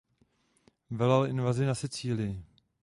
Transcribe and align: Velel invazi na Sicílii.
Velel 0.89 1.27
invazi 1.29 1.63
na 1.65 1.75
Sicílii. 1.75 2.43